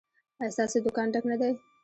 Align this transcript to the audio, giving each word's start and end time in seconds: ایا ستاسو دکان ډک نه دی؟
ایا 0.39 0.53
ستاسو 0.55 0.77
دکان 0.85 1.07
ډک 1.13 1.23
نه 1.31 1.35
دی؟ 1.41 1.51